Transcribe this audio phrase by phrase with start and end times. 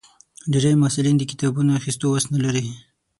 [0.51, 2.65] ډېری محصلین د کتابونو اخیستو وس نه لري.